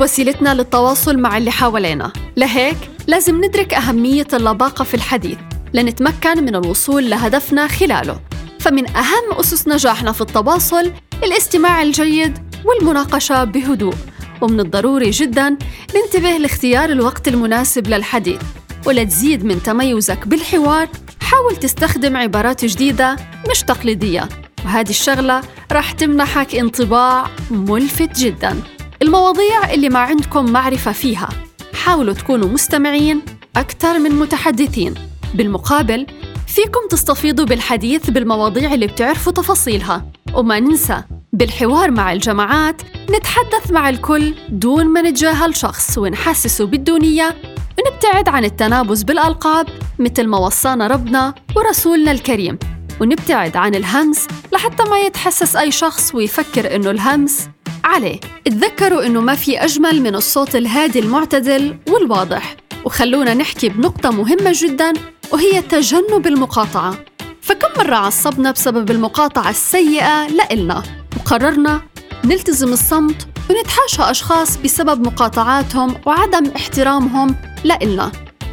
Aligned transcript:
وسيلتنا 0.00 0.54
للتواصل 0.54 1.18
مع 1.18 1.36
اللي 1.36 1.50
حوالينا. 1.50 2.12
لهيك 2.36 2.76
لازم 3.06 3.44
ندرك 3.44 3.74
أهمية 3.74 4.26
اللباقة 4.32 4.84
في 4.84 4.94
الحديث 4.94 5.38
لنتمكن 5.74 6.44
من 6.44 6.56
الوصول 6.56 7.10
لهدفنا 7.10 7.66
خلاله. 7.66 8.20
فمن 8.60 8.88
أهم 8.96 9.32
أسس 9.32 9.68
نجاحنا 9.68 10.12
في 10.12 10.20
التواصل 10.20 10.92
الاستماع 11.22 11.82
الجيد 11.82 12.38
والمناقشة 12.64 13.44
بهدوء 13.44 13.94
ومن 14.40 14.60
الضروري 14.60 15.10
جدا 15.10 15.56
ننتبه 15.96 16.36
لاختيار 16.36 16.90
الوقت 16.90 17.28
المناسب 17.28 17.88
للحديث 17.88 18.40
ولتزيد 18.86 19.44
من 19.44 19.62
تميزك 19.62 20.28
بالحوار 20.28 20.88
حاول 21.20 21.56
تستخدم 21.56 22.16
عبارات 22.16 22.64
جديدة 22.64 23.16
مش 23.50 23.60
تقليدية. 23.62 24.28
وهذه 24.64 24.90
الشغلة 24.90 25.40
راح 25.72 25.92
تمنحك 25.92 26.54
انطباع 26.54 27.26
ملفت 27.50 28.18
جدا. 28.18 28.73
المواضيع 29.04 29.70
اللي 29.74 29.88
ما 29.88 29.98
عندكم 29.98 30.52
معرفة 30.52 30.92
فيها. 30.92 31.28
حاولوا 31.74 32.14
تكونوا 32.14 32.48
مستمعين 32.48 33.22
أكثر 33.56 33.98
من 33.98 34.10
متحدثين. 34.10 34.94
بالمقابل 35.34 36.06
فيكم 36.46 36.80
تستفيضوا 36.90 37.44
بالحديث 37.44 38.10
بالمواضيع 38.10 38.74
اللي 38.74 38.86
بتعرفوا 38.86 39.32
تفاصيلها. 39.32 40.06
وما 40.34 40.60
ننسى 40.60 41.02
بالحوار 41.32 41.90
مع 41.90 42.12
الجماعات 42.12 42.82
نتحدث 43.10 43.70
مع 43.70 43.88
الكل 43.88 44.34
دون 44.48 44.86
ما 44.86 45.02
نتجاهل 45.02 45.56
شخص 45.56 45.98
ونحسسه 45.98 46.66
بالدونية. 46.66 47.36
ونبتعد 47.78 48.28
عن 48.28 48.44
التنابز 48.44 49.02
بالألقاب 49.02 49.68
مثل 49.98 50.26
ما 50.26 50.38
وصانا 50.38 50.86
ربنا 50.86 51.34
ورسولنا 51.56 52.10
الكريم. 52.10 52.58
ونبتعد 53.00 53.56
عن 53.56 53.74
الهمس 53.74 54.26
لحتى 54.52 54.84
ما 54.90 54.98
يتحسس 54.98 55.56
أي 55.56 55.70
شخص 55.70 56.14
ويفكر 56.14 56.76
إنه 56.76 56.90
الهمس 56.90 57.48
عليه. 57.84 58.20
اتذكروا 58.46 59.06
إنه 59.06 59.20
ما 59.20 59.34
في 59.34 59.58
أجمل 59.64 60.02
من 60.02 60.14
الصوت 60.14 60.56
الهادي 60.56 60.98
المعتدل 60.98 61.76
والواضح. 61.88 62.56
وخلونا 62.84 63.34
نحكي 63.34 63.68
بنقطة 63.68 64.10
مهمة 64.10 64.52
جدا 64.54 64.92
وهي 65.32 65.62
تجنب 65.62 66.26
المقاطعة. 66.26 66.98
فكم 67.42 67.68
مرة 67.78 67.96
عصبنا 67.96 68.50
بسبب 68.50 68.90
المقاطعة 68.90 69.50
السيئة 69.50 70.26
لإلنا؟ 70.26 70.82
وقررنا 71.16 71.80
نلتزم 72.24 72.72
الصمت 72.72 73.26
ونتحاشى 73.50 74.10
أشخاص 74.10 74.56
بسبب 74.56 75.06
مقاطعاتهم 75.06 75.94
وعدم 76.06 76.50
احترامهم 76.56 77.36
لإلنا. 77.64 78.12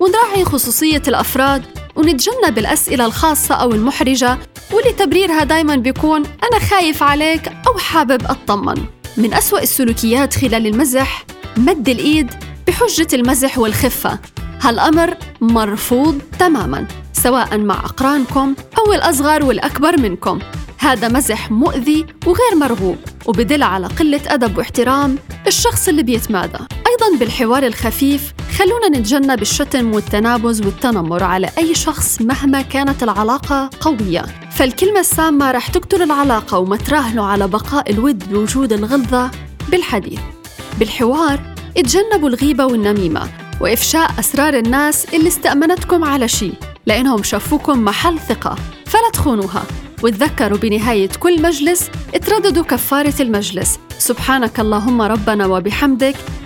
ونراعي 0.00 0.44
خصوصية 0.44 1.02
الأفراد 1.08 1.62
ونتجنب 1.96 2.58
الأسئلة 2.58 3.06
الخاصة 3.06 3.54
أو 3.54 3.72
المحرجة. 3.72 4.38
واللي 4.72 4.92
تبريرها 4.92 5.44
دايما 5.44 5.76
بيكون 5.76 6.22
أنا 6.22 6.58
خايف 6.70 7.02
عليك 7.02 7.48
أو 7.68 7.78
حابب 7.78 8.22
أطمن. 8.22 8.84
من 9.16 9.34
أسوأ 9.34 9.62
السلوكيات 9.62 10.34
خلال 10.34 10.66
المزح 10.66 11.24
مد 11.56 11.88
الإيد 11.88 12.30
بحجة 12.66 13.06
المزح 13.12 13.58
والخفة. 13.58 14.18
هالأمر 14.60 15.16
مرفوض 15.40 16.18
تماما 16.38 16.86
سواء 17.12 17.58
مع 17.58 17.74
أقرانكم 17.74 18.54
أو 18.78 18.92
الأصغر 18.92 19.44
والأكبر 19.44 20.00
منكم. 20.00 20.38
هذا 20.78 21.08
مزح 21.08 21.50
مؤذي 21.50 22.06
وغير 22.26 22.54
مرغوب 22.56 22.96
وبدل 23.26 23.62
على 23.62 23.86
قلة 23.86 24.20
أدب 24.26 24.58
واحترام 24.58 25.18
الشخص 25.46 25.88
اللي 25.88 26.02
بيتمادى. 26.02 26.58
أيضا 26.58 27.18
بالحوار 27.18 27.66
الخفيف 27.66 28.32
خلونا 28.58 28.88
نتجنب 28.98 29.42
الشتم 29.42 29.94
والتنابز 29.94 30.60
والتنمر 30.60 31.22
على 31.24 31.50
أي 31.58 31.74
شخص 31.74 32.22
مهما 32.22 32.62
كانت 32.62 33.02
العلاقة 33.02 33.70
قوية. 33.80 34.24
فالكلمة 34.50 35.00
السامة 35.00 35.50
رح 35.50 35.68
تقتل 35.68 36.02
العلاقة 36.02 36.58
وما 36.58 36.76
تراهنوا 36.76 37.24
على 37.24 37.48
بقاء 37.48 37.90
الود 37.90 38.32
بوجود 38.32 38.72
الغلظة 38.72 39.30
بالحديث. 39.68 40.20
بالحوار 40.78 41.40
اتجنبوا 41.76 42.28
الغيبة 42.28 42.66
والنميمة 42.66 43.28
وإفشاء 43.60 44.10
أسرار 44.18 44.54
الناس 44.54 45.06
اللي 45.14 45.28
استأمنتكم 45.28 46.04
على 46.04 46.28
شيء 46.28 46.54
لأنهم 46.86 47.22
شافوكم 47.22 47.84
محل 47.84 48.18
ثقة. 48.18 48.56
فلا 48.86 49.10
تخونوها 49.12 49.62
وتذكروا 50.02 50.58
بنهاية 50.58 51.10
كل 51.20 51.42
مجلس 51.42 51.90
اترددوا 52.14 52.64
كفارة 52.64 53.14
المجلس. 53.20 53.78
سبحانك 53.98 54.60
اللهم 54.60 55.02
ربنا 55.02 55.46
وبحمدك 55.46 56.16